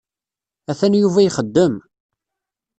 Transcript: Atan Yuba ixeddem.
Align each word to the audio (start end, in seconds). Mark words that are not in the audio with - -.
Atan 0.71 0.93
Yuba 0.99 1.21
ixeddem. 1.27 1.73